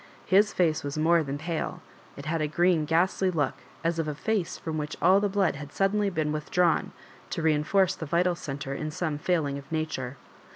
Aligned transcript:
His 0.25 0.51
face 0.51 0.83
was 0.83 0.97
more 0.97 1.21
than 1.21 1.37
pale, 1.37 1.79
it 2.17 2.25
had 2.25 2.41
a 2.41 2.47
green 2.47 2.85
ghastly 2.85 3.29
look, 3.29 3.53
as 3.83 3.99
of 3.99 4.07
a 4.07 4.15
face 4.15 4.57
from 4.57 4.79
which 4.79 4.97
all 4.99 5.19
the 5.19 5.29
blood 5.29 5.57
had 5.57 5.71
suddenly 5.71 6.09
been 6.09 6.31
withdrawn 6.31 6.91
to 7.29 7.43
reinforce 7.43 7.93
the 7.93 8.07
vital 8.07 8.33
centre 8.33 8.73
in 8.73 8.89
some 8.89 9.19
failing 9.19 9.59
of 9.59 9.71
nature. 9.71 10.17